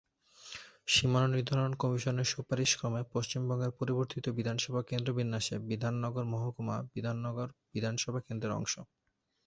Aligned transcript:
সীমানা 0.87 1.27
নির্ধারণ 1.29 1.71
কমিশনের 1.81 2.31
সুপারিশ 2.33 2.69
ক্রমে 2.75 3.01
পশ্চিমবঙ্গের 3.13 3.71
পরিবর্তিত 3.79 4.25
বিধানসভা 4.37 4.81
কেন্দ্র 4.89 5.09
বিন্যাসে 5.13 5.55
বিধাননগর 5.69 6.25
মহকুমা 6.33 6.77
বিধাননগর 6.93 7.47
বিধানসভা 7.73 8.19
কেন্দ্রের 8.21 8.57
অংশ। 8.59 8.73